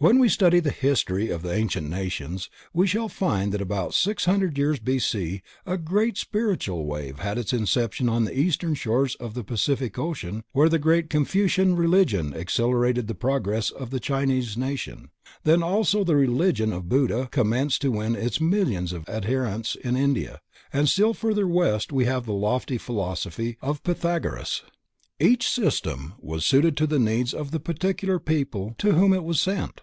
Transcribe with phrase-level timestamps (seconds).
[0.00, 3.94] When we study the history of the ancient nations we shall find that at about
[3.94, 5.00] six hundred years B.
[5.00, 5.42] C.
[5.66, 10.44] a great spiritual wave had its inception on the Eastern shores of the Pacific Ocean
[10.52, 15.10] where the great Confucian Religion accelerated the progress of the Chinese nation,
[15.42, 19.96] then also the Religion of the Buddha commenced to win its millions of adherents in
[19.96, 20.40] India,
[20.72, 24.62] and still further West we have the lofty philosophy of Pythagoras.
[25.18, 29.40] Each system was suited to the needs of the particular people to whom it was
[29.40, 29.80] sent.